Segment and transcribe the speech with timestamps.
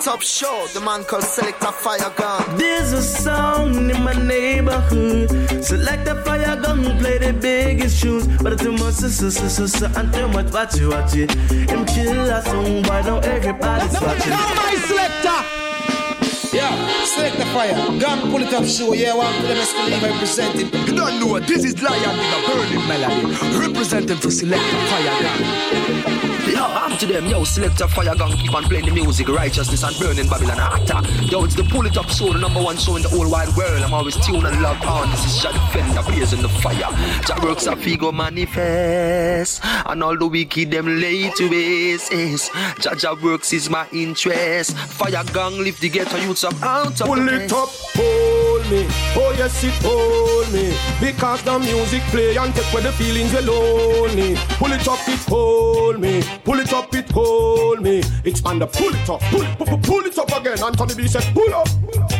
[0.00, 0.66] top show.
[0.72, 2.56] The man called Select a Fire Gun.
[2.56, 5.28] There's a song in my neighborhood.
[5.62, 8.26] Select a fire gun, play the biggest tunes.
[8.42, 11.30] But too much, so, so, so, so, and too much, watch it, watch it.
[11.70, 14.30] Him kill a song, why don't everybody's watching?
[14.30, 15.40] Now my selector.
[16.56, 17.74] Yeah, select the fire.
[17.98, 18.92] Gun, pull it up, show.
[18.92, 20.66] Yeah, one for them escalator representing.
[20.86, 23.58] You don't know, what this is Lion with a burning melody.
[23.58, 26.20] Representing for Select the Fire Gun.
[26.60, 29.84] Yo, I'm to them, yo, select a fire gun, keep on playing the music, righteousness
[29.84, 31.00] and burning Babylon hotter.
[31.24, 33.48] Yo, it's the pull it up show, the number one show in the whole wide
[33.56, 33.82] world.
[33.82, 35.08] I'm always tuned and logged on.
[35.10, 36.90] This is Jah Defender, blazing the fire.
[37.24, 42.52] Jah works a figo manifest, and all the wicked them lay to waste.
[42.80, 44.76] Jah Jah works is my interest.
[44.76, 48.86] Fire gang lift the ghetto youths up out Pull it up, hold me.
[49.16, 50.76] Oh yes, it hold me.
[51.00, 54.36] Because the music play and take away the feelings we're lonely.
[54.58, 56.22] Pull it up, it hold me.
[56.44, 58.02] Pull it up, it hold me.
[58.24, 60.62] It's under pull it up, pull it, pull, pull it up again.
[60.62, 61.68] Anthony B said, pull up.
[61.90, 62.19] Pull up.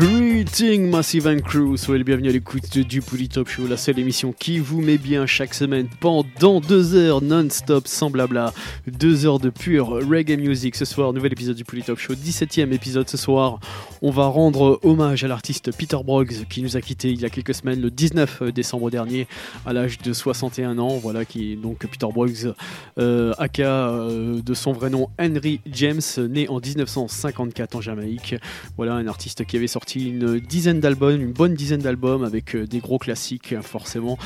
[0.00, 3.98] Greeting Massive and Crew, soyez le bienvenu à l'écoute du Pouli Top Show, la seule
[3.98, 8.54] émission qui vous met bien chaque semaine pendant deux heures non-stop sans blabla,
[8.86, 10.74] deux heures de pure reggae music.
[10.76, 13.60] Ce soir, nouvel épisode du Pouli Top Show, 17ème épisode ce soir.
[14.00, 17.28] On va rendre hommage à l'artiste Peter Broggs qui nous a quitté il y a
[17.28, 19.26] quelques semaines, le 19 décembre dernier,
[19.66, 20.96] à l'âge de 61 ans.
[20.96, 22.54] Voilà qui donc Peter Broggs,
[22.98, 28.36] euh, aka euh, de son vrai nom Henry James, né en 1954 en Jamaïque.
[28.78, 32.66] Voilà un artiste qui avait sorti une dizaine d'albums, une bonne dizaine d'albums avec euh,
[32.66, 34.18] des gros classiques hein, forcément.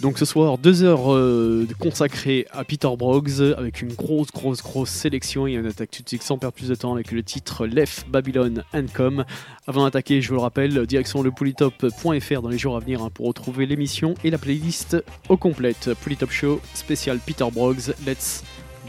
[0.00, 4.90] Donc ce soir, deux heures euh, consacrées à Peter Broggs avec une grosse, grosse, grosse
[4.90, 5.46] sélection.
[5.46, 8.08] Et on attaque tout de suite sans perdre plus de temps avec le titre Left
[8.10, 9.24] Babylon and Com.
[9.66, 13.10] Avant d'attaquer, je vous le rappelle, direction le polytop.fr dans les jours à venir hein,
[13.14, 14.96] pour retrouver l'émission et la playlist
[15.28, 15.90] au complète.
[16.02, 17.94] Polytop Show spécial Peter Broggs.
[18.06, 18.42] Let's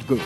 [0.07, 0.17] go.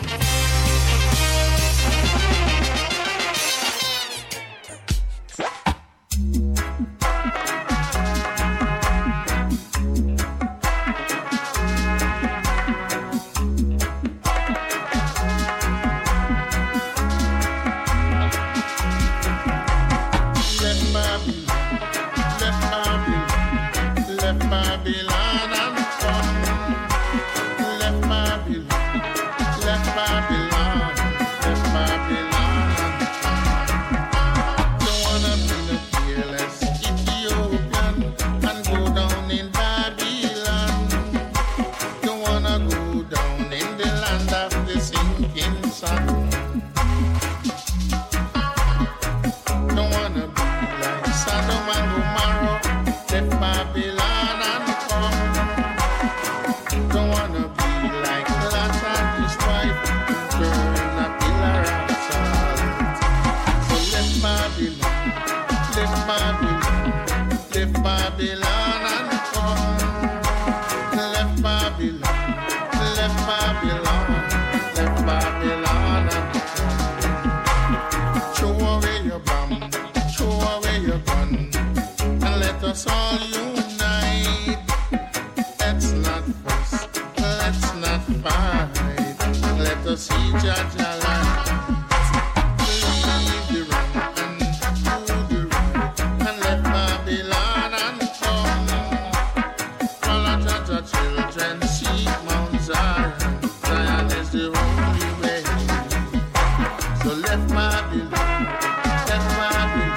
[107.22, 109.89] Left Babylon, left Babylon,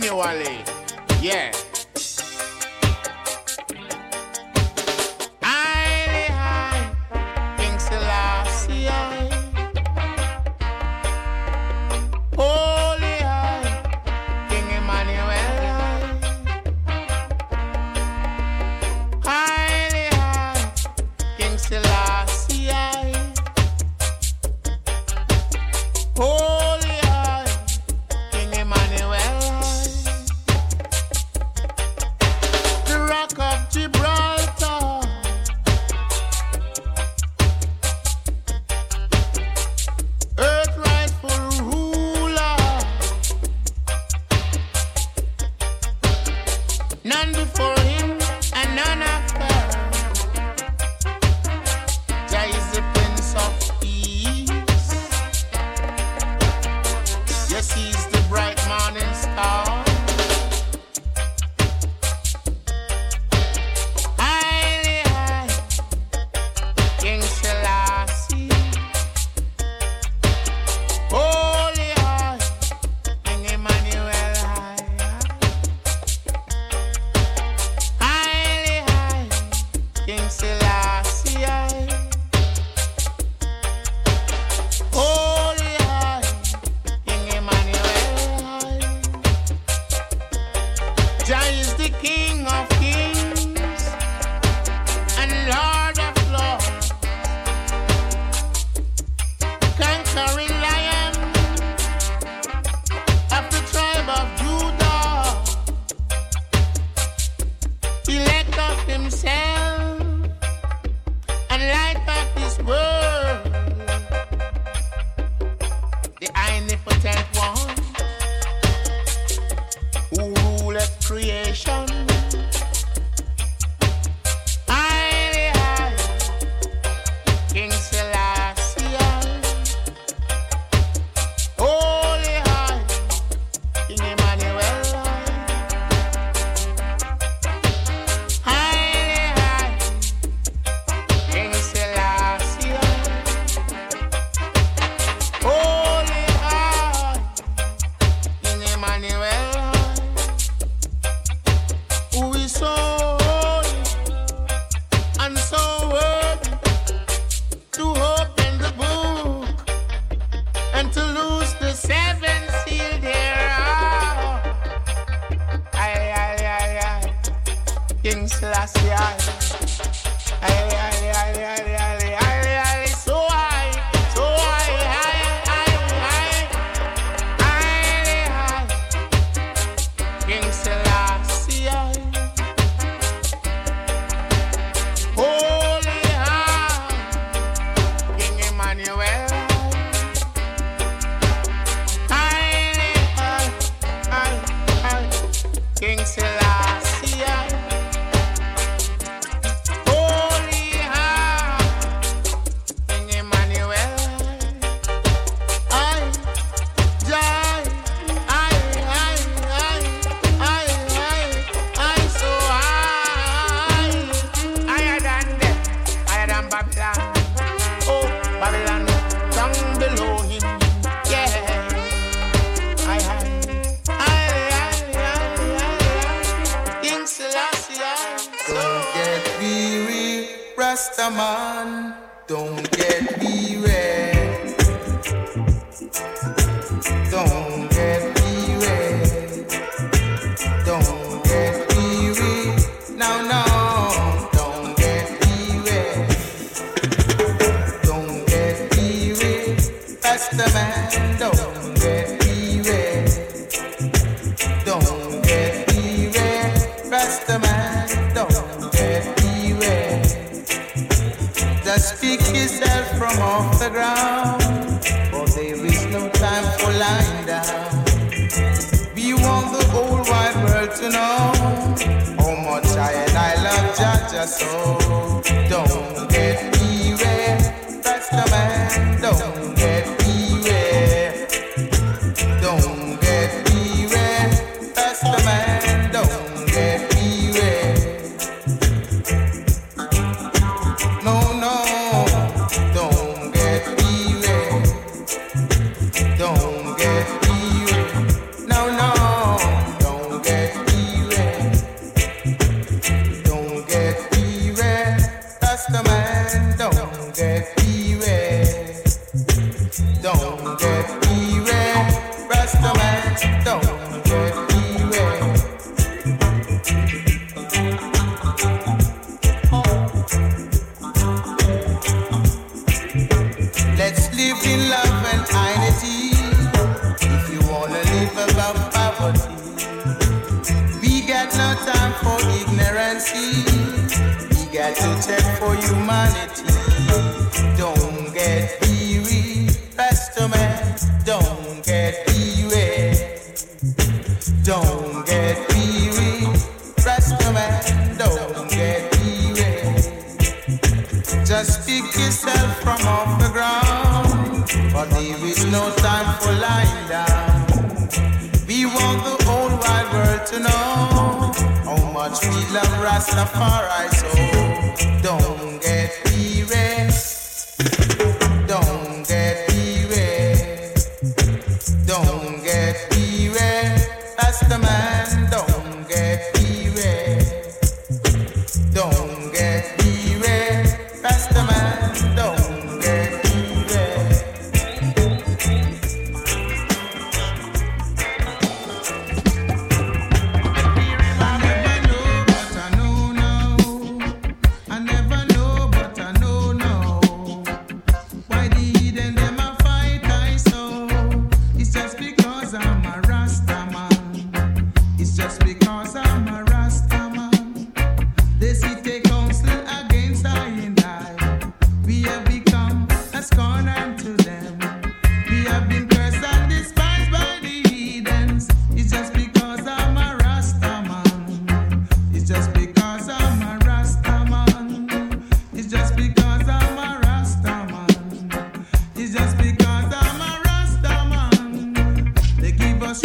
[0.00, 0.64] Holy
[1.20, 1.52] King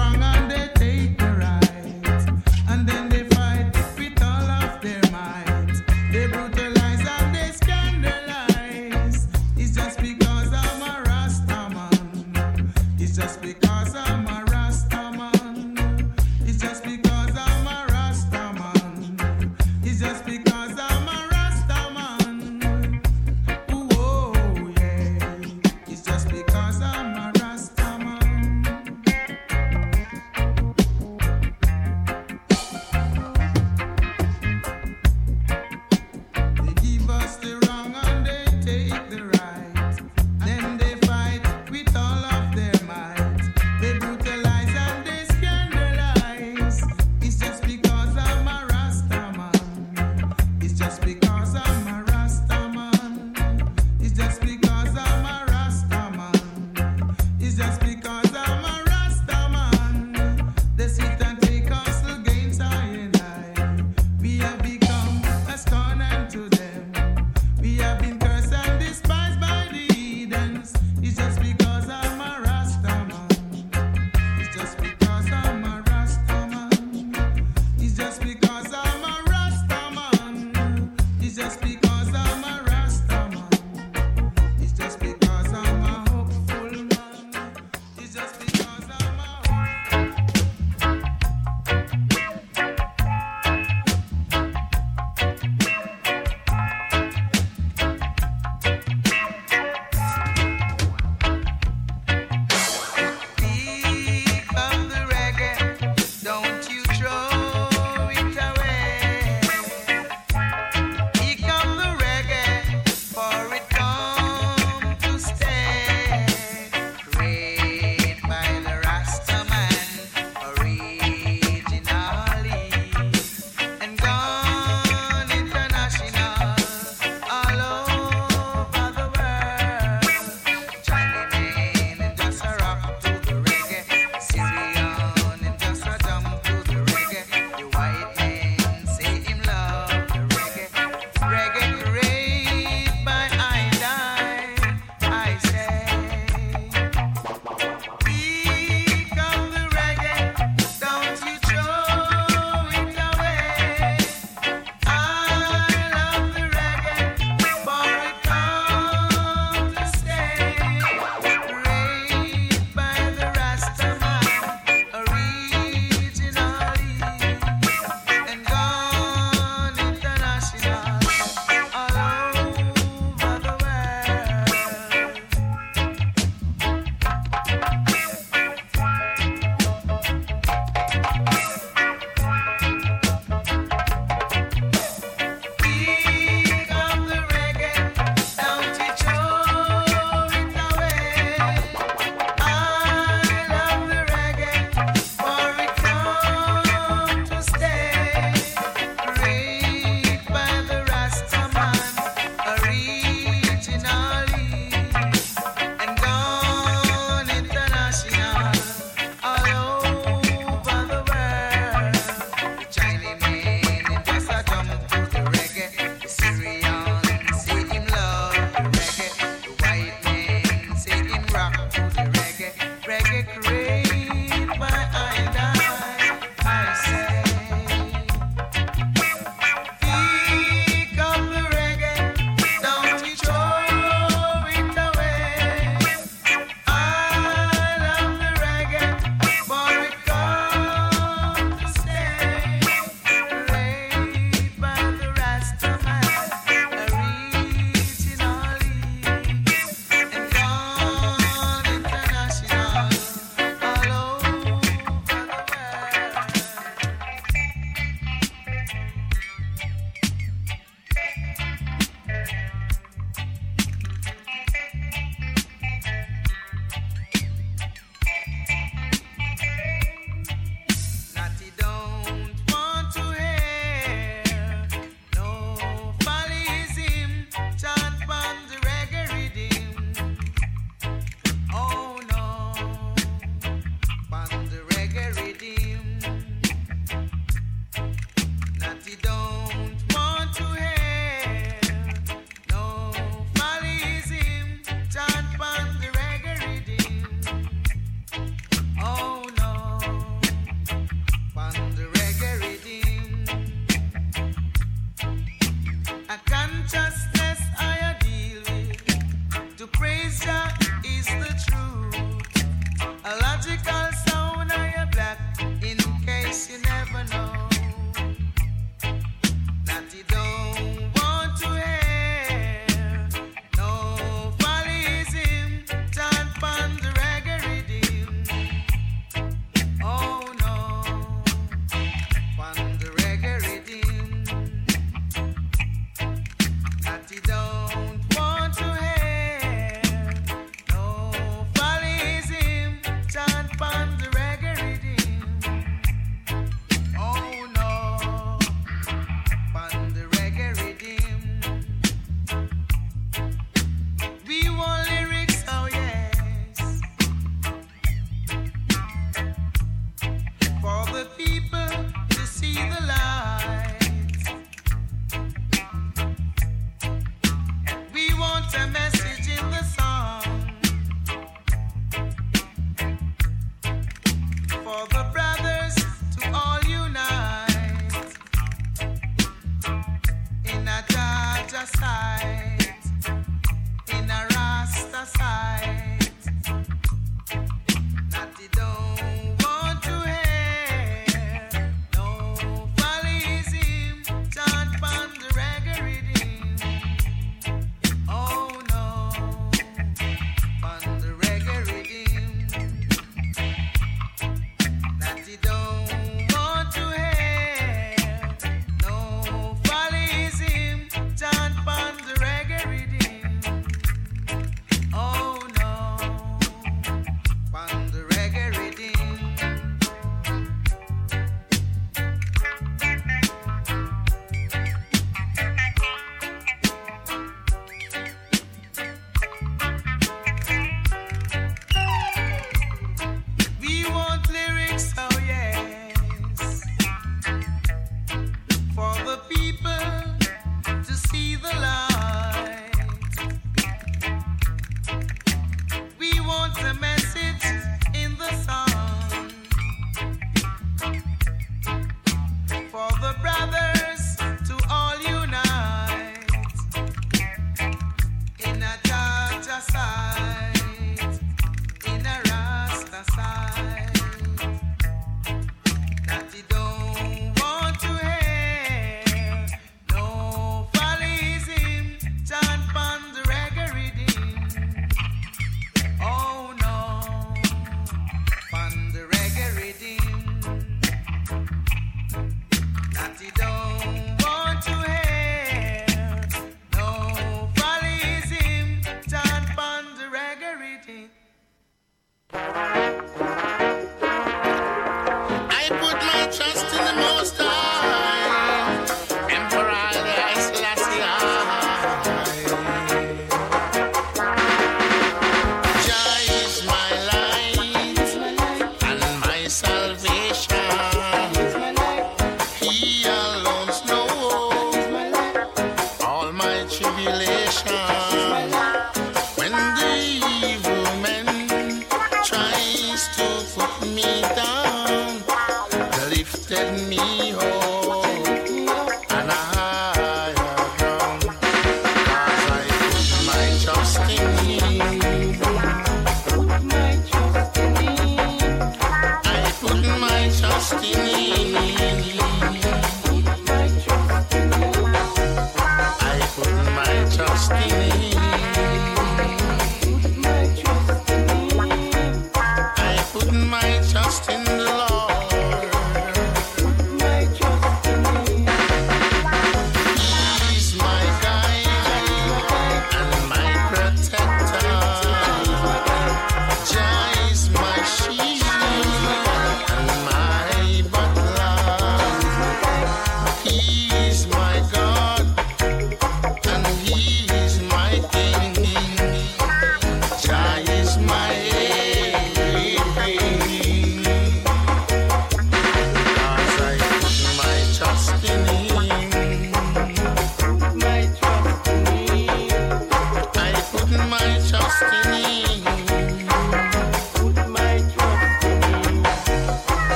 [0.00, 0.29] wrong.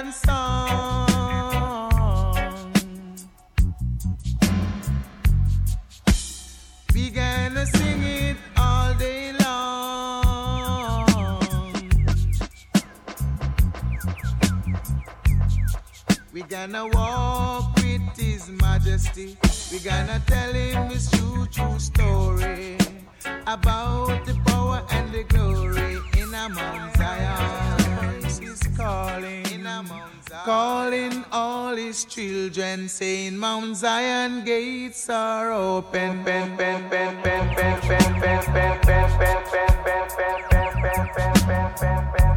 [0.00, 1.86] Redemption song.
[6.94, 11.06] We gonna sing it all day long.
[16.32, 19.36] We gonna walk with His Majesty.
[19.72, 22.76] We gonna tell Him His true, true story
[23.46, 27.79] about the power and the glory in a Mount Zion.
[28.40, 29.44] He's calling,
[30.44, 36.24] calling all His children, saying Mount Zion gates are open.
[36.24, 41.08] Pen, pen, pen, pen, pen, pen, pen, pen, pen, pen, pen, pen, pen, pen, pen,
[41.14, 42.29] pen, pen, pen, pen.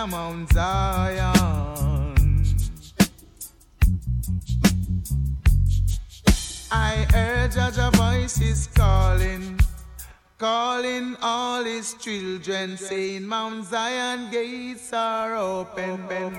[0.00, 2.14] A Mount Zion.
[6.72, 9.60] I heard Jah Jah voices calling,
[10.38, 16.06] calling all his children, saying Mount Zion gates are open.
[16.08, 16.30] Ben,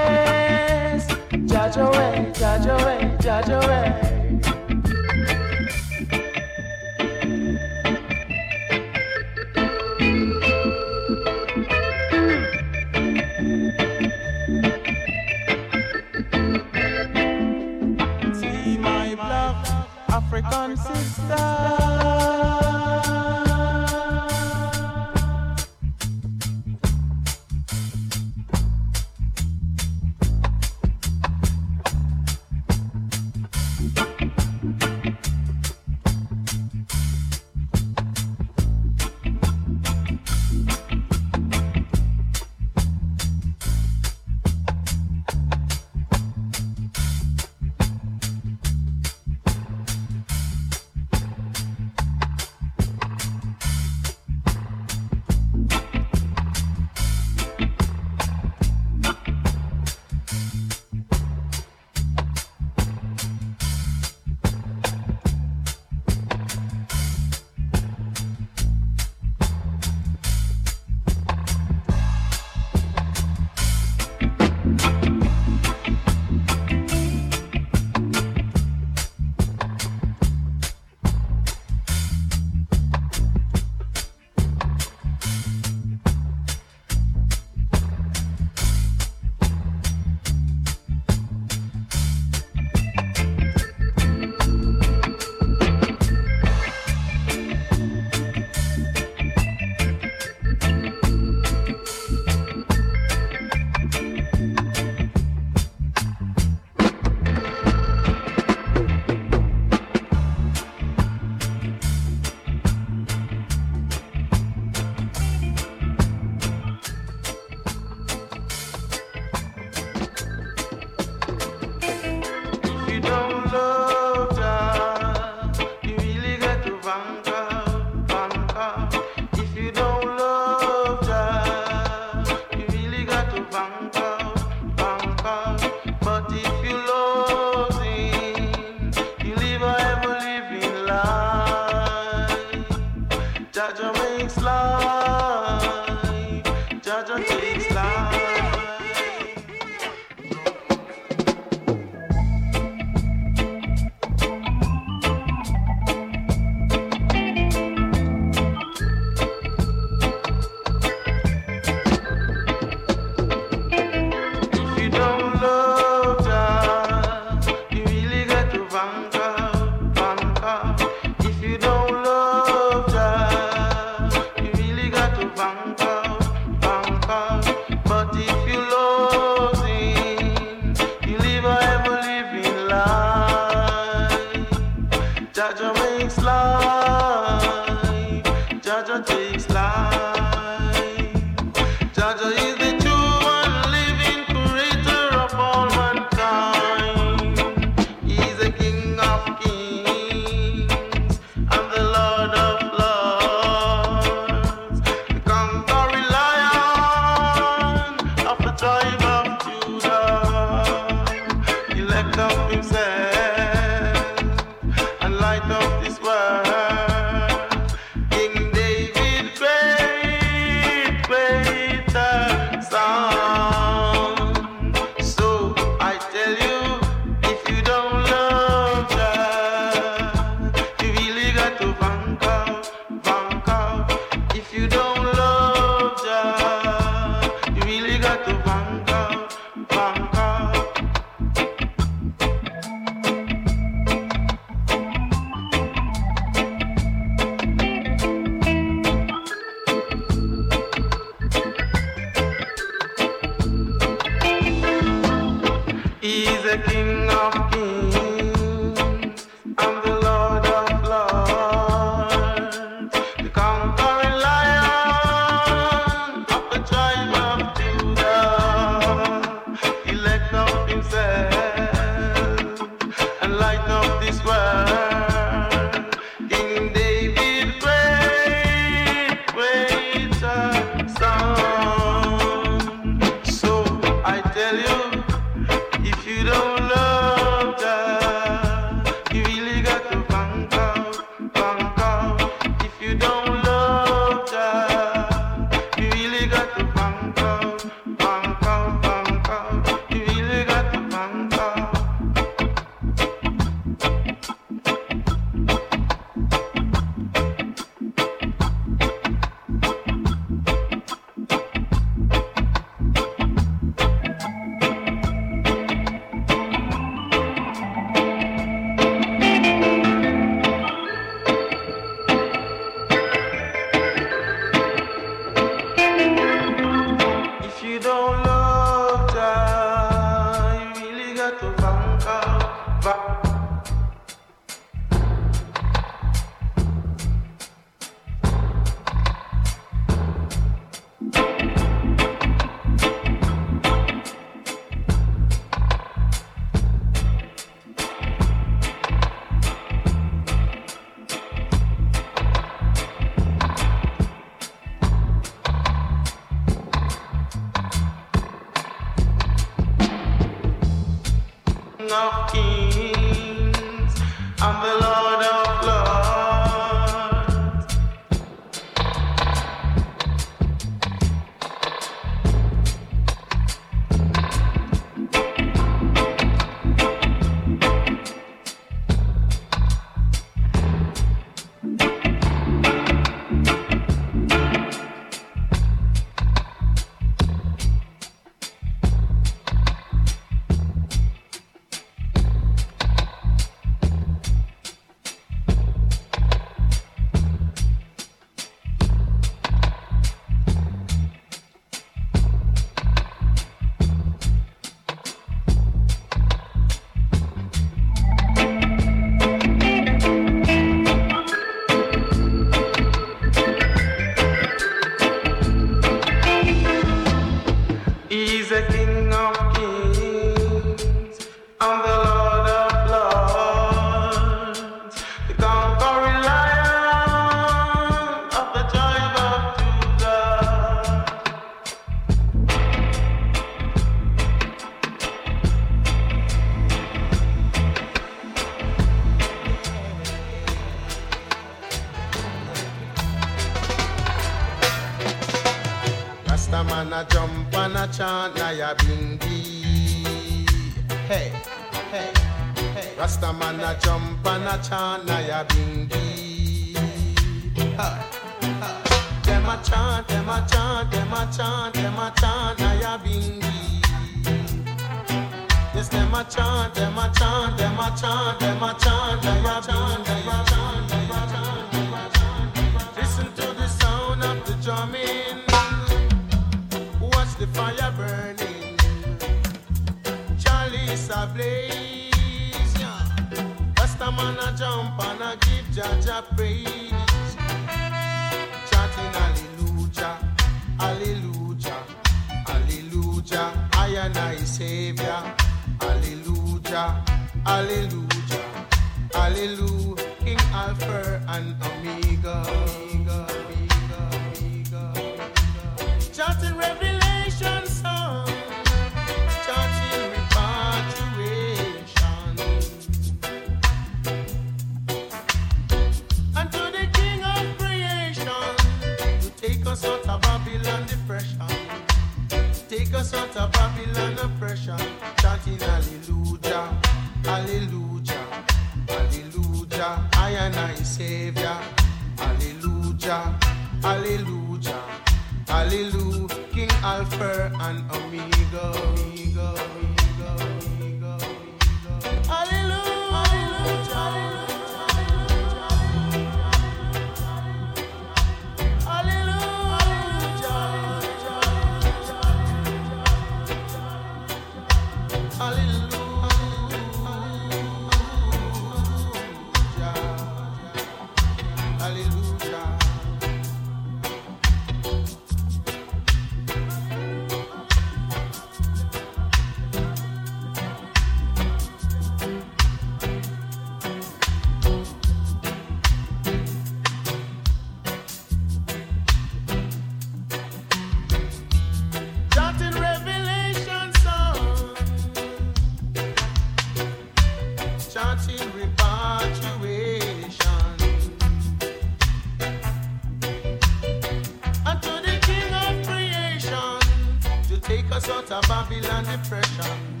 [597.92, 600.00] Take us out of Babylon depression.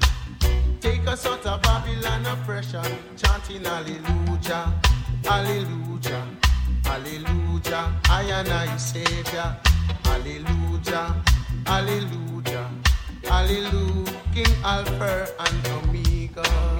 [0.80, 2.82] Take us out of Babylon oppression.
[3.18, 4.72] Chanting hallelujah,
[5.22, 6.26] hallelujah,
[6.84, 7.92] hallelujah.
[8.08, 9.56] I and I Savior.
[10.04, 11.22] Hallelujah,
[11.66, 12.70] hallelujah,
[13.24, 14.20] hallelujah.
[14.32, 16.71] King Alpha and Omega.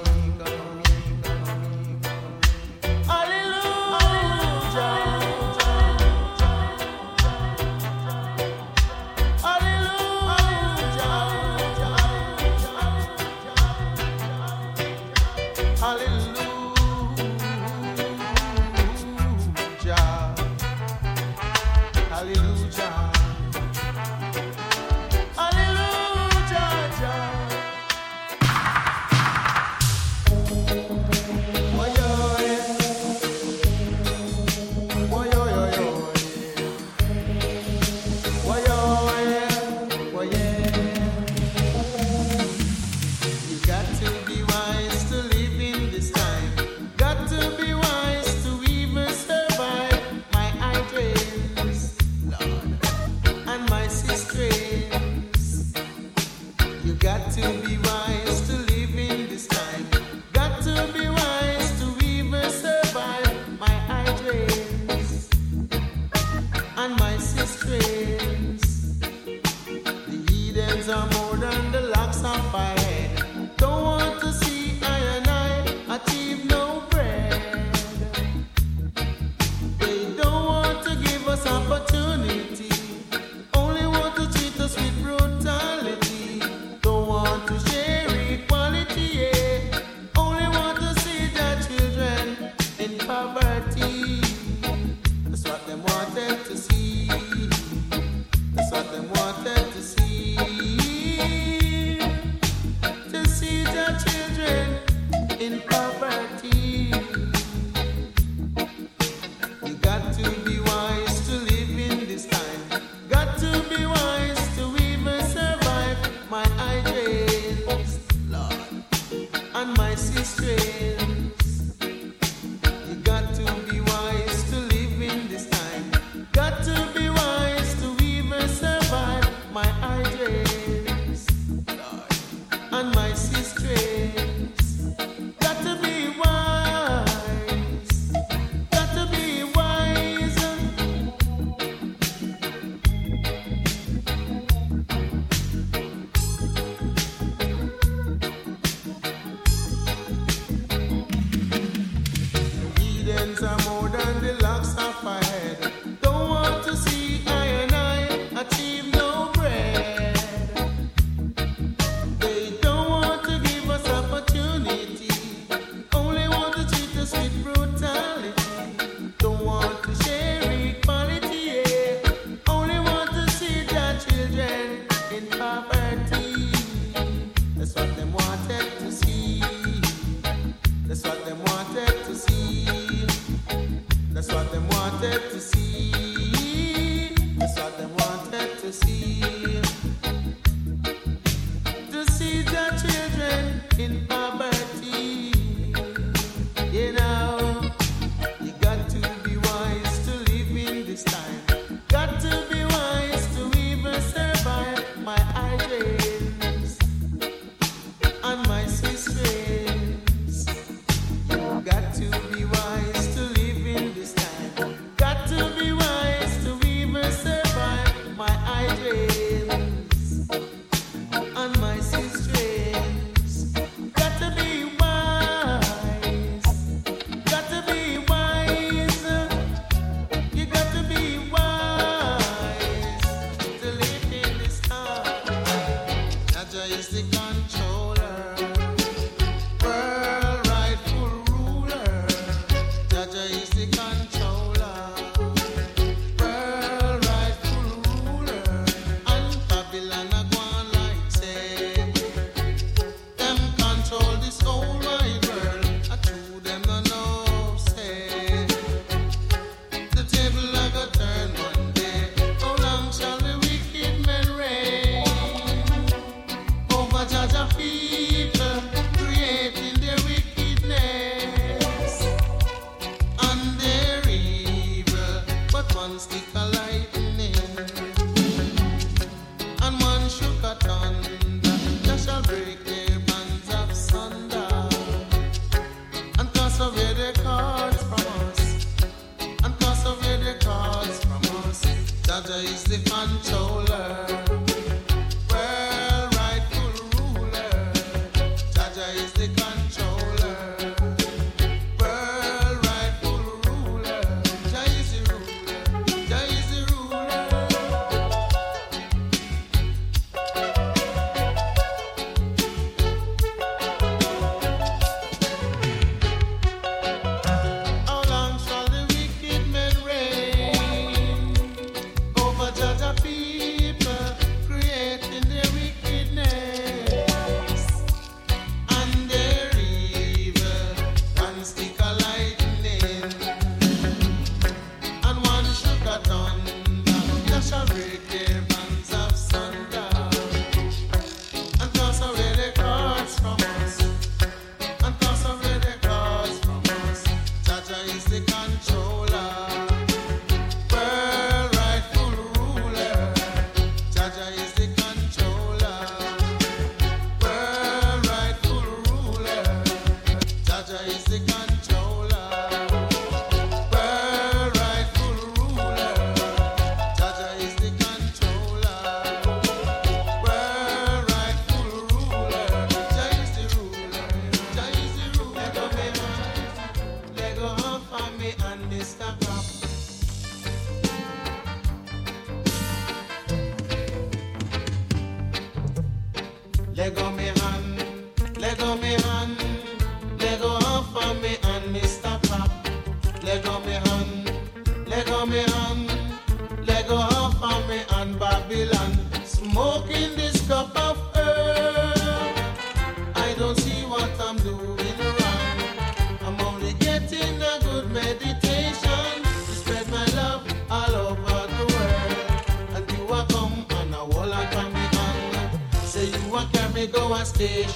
[417.42, 417.71] Go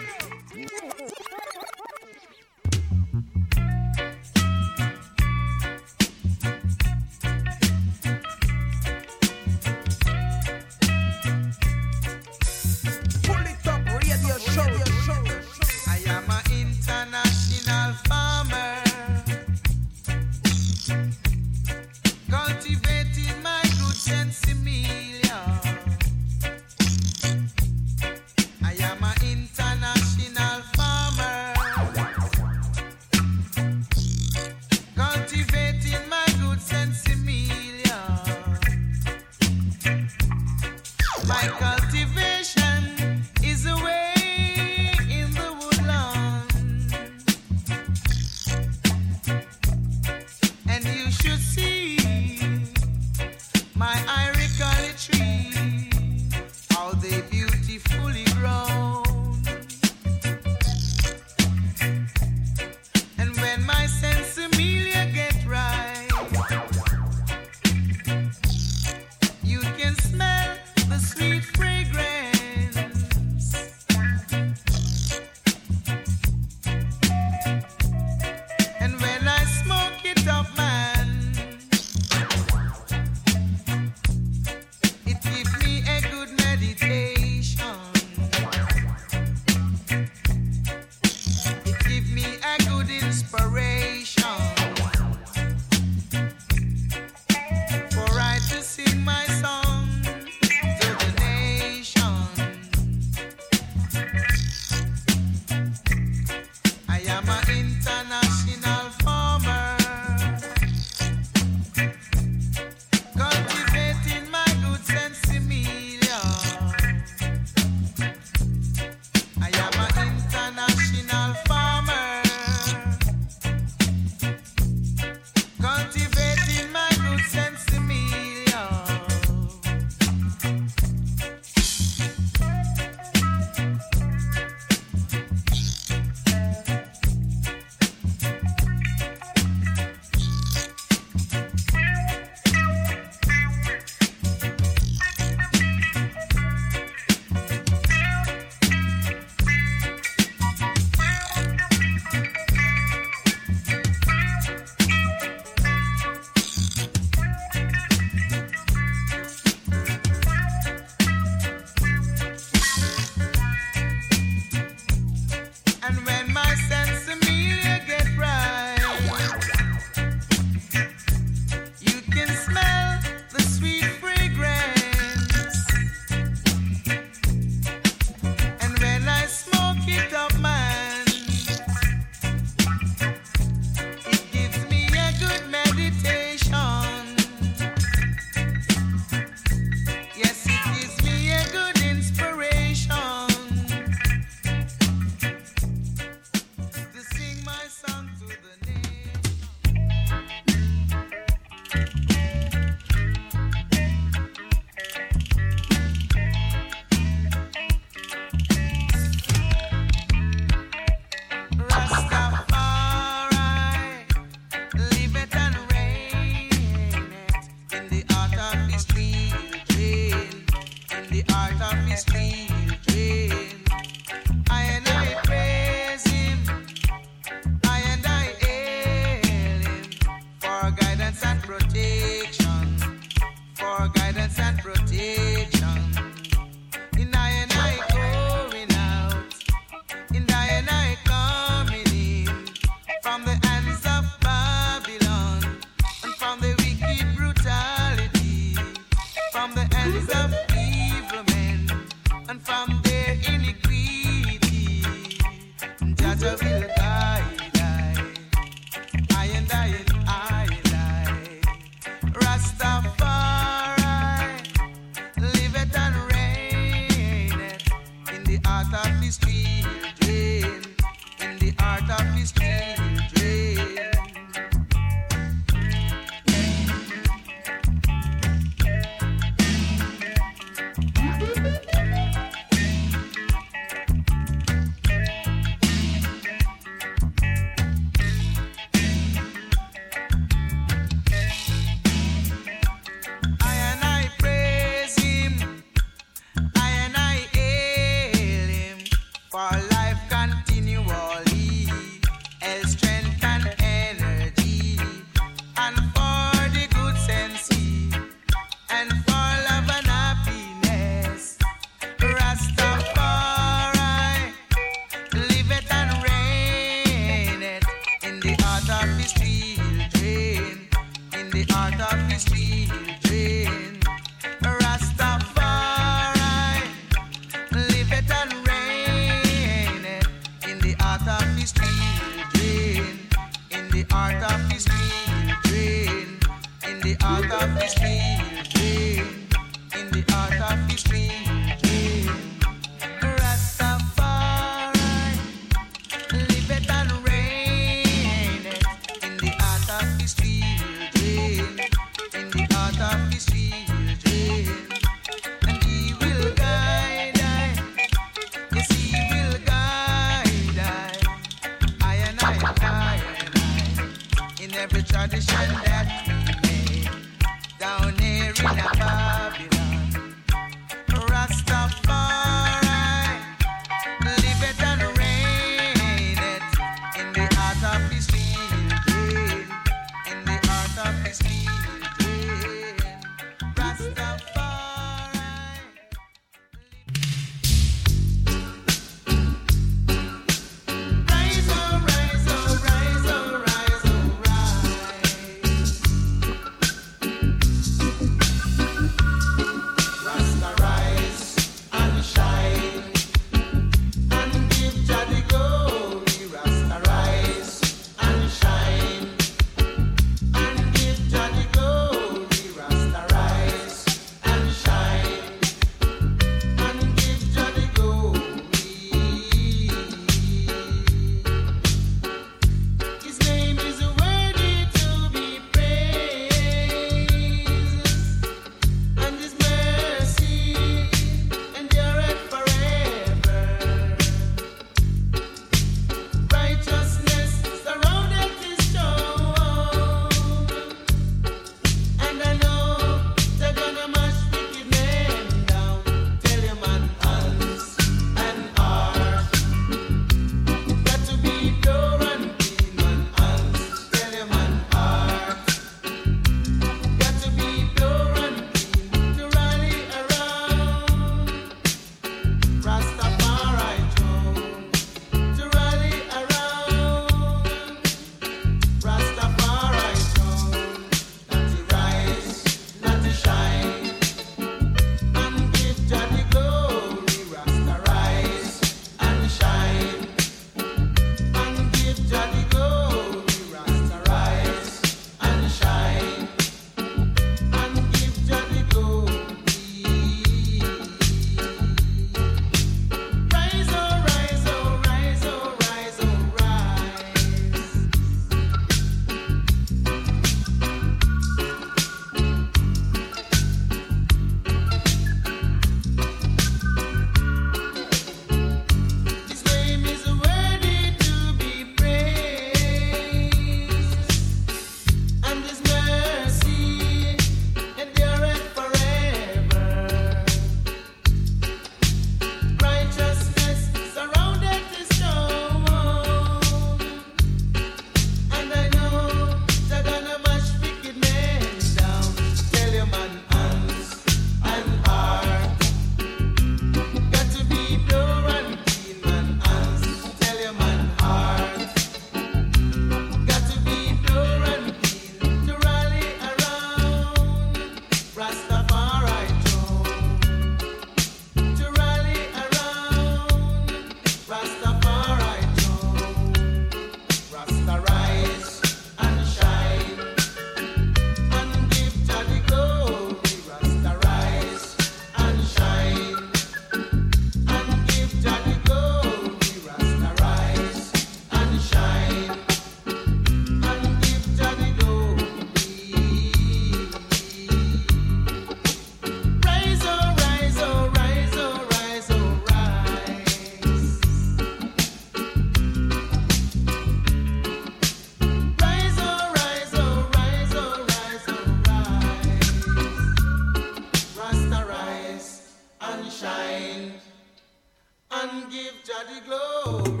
[598.23, 600.00] and give Jah the glory.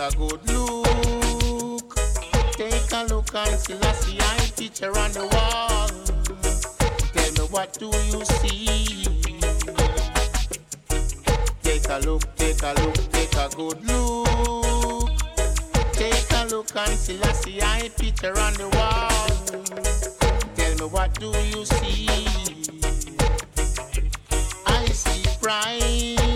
[0.00, 1.94] a good look.
[2.56, 5.88] Take a look and see I see I picture on the wall.
[7.12, 9.04] Tell me what do you see?
[11.62, 15.10] Take a look, take a look, take a good look.
[15.92, 19.10] Take a look and see I see I picture on the wall.
[20.54, 22.08] Tell me what do you see?
[24.66, 26.29] I see pride.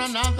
[0.00, 0.39] Another.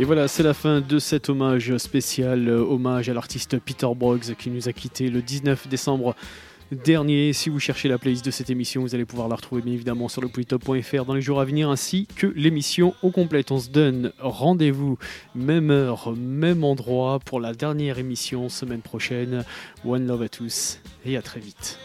[0.00, 4.34] Et voilà, c'est la fin de cet hommage spécial, euh, hommage à l'artiste Peter Broggs
[4.38, 6.16] qui nous a quitté le 19 décembre
[6.72, 7.34] dernier.
[7.34, 10.08] Si vous cherchez la playlist de cette émission, vous allez pouvoir la retrouver bien évidemment
[10.08, 13.50] sur le polytop.fr dans les jours à venir ainsi que l'émission au complète.
[13.50, 14.96] On se donne rendez-vous
[15.34, 19.44] même heure, même endroit pour la dernière émission semaine prochaine.
[19.84, 21.78] One love à tous et à très vite.